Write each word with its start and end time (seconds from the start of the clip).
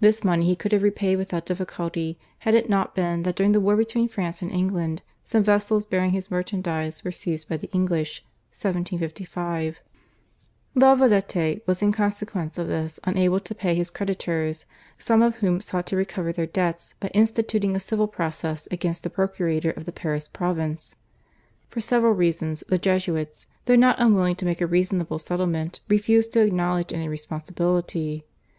This 0.00 0.24
money 0.24 0.46
he 0.46 0.56
could 0.56 0.72
have 0.72 0.82
repaid 0.82 1.16
without 1.18 1.44
difficulty, 1.44 2.18
had 2.38 2.54
it 2.54 2.70
not 2.70 2.94
been 2.94 3.22
that 3.24 3.34
during 3.36 3.52
the 3.52 3.60
war 3.60 3.76
between 3.76 4.08
France 4.08 4.40
and 4.40 4.50
England 4.50 5.02
some 5.24 5.44
vessels 5.44 5.84
bearing 5.84 6.12
his 6.12 6.30
merchandise 6.30 7.04
were 7.04 7.12
seized 7.12 7.50
by 7.50 7.58
the 7.58 7.68
English 7.70 8.24
(1755). 8.48 9.80
La 10.74 10.94
Valette 10.94 11.60
was 11.66 11.82
in 11.82 11.92
consequence 11.92 12.56
of 12.56 12.66
this 12.66 12.98
unable 13.04 13.38
to 13.40 13.54
pay 13.54 13.74
his 13.74 13.90
creditors, 13.90 14.64
some 14.96 15.20
of 15.20 15.36
whom 15.44 15.60
sought 15.60 15.84
to 15.86 15.96
recover 15.96 16.32
their 16.32 16.46
debts 16.46 16.94
by 16.98 17.08
instituting 17.08 17.76
a 17.76 17.78
civil 17.78 18.08
process 18.08 18.66
against 18.70 19.02
the 19.02 19.10
procurator 19.10 19.72
of 19.72 19.84
the 19.84 19.92
Paris 19.92 20.28
province. 20.28 20.94
For 21.68 21.82
several 21.82 22.14
reasons 22.14 22.64
the 22.68 22.78
Jesuits, 22.78 23.46
though 23.66 23.76
not 23.76 23.96
unwilling 24.00 24.36
to 24.36 24.46
make 24.46 24.62
a 24.62 24.66
reasonable 24.66 25.18
settlement, 25.18 25.80
refused 25.90 26.32
to 26.32 26.40
acknowledge 26.40 26.94
any 26.94 27.06
responsibility. 27.06 28.24